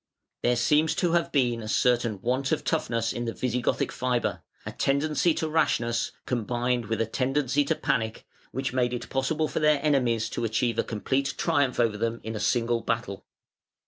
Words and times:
There 0.41 0.55
seems 0.55 0.95
to 0.95 1.11
have 1.11 1.31
been 1.31 1.61
a 1.61 1.67
certain 1.67 2.19
want 2.23 2.51
of 2.51 2.63
toughness 2.63 3.13
in 3.13 3.25
the 3.25 3.35
Visigothic 3.35 3.91
fibre, 3.91 4.41
a 4.65 4.71
tendency 4.71 5.35
to 5.35 5.47
rashness 5.47 6.11
combined 6.25 6.87
with 6.87 7.01
a 7.01 7.05
tendency 7.05 7.63
to 7.65 7.75
panic, 7.75 8.25
which 8.51 8.73
made 8.73 8.93
it 8.95 9.11
possible 9.11 9.47
for 9.47 9.59
their 9.59 9.79
enemies 9.85 10.27
to 10.31 10.43
achieve 10.43 10.79
a 10.79 10.83
complete 10.83 11.35
triumph 11.37 11.79
over 11.79 11.99
them 11.99 12.19
in 12.23 12.35
a 12.35 12.39
single 12.39 12.81
battle. 12.81 13.27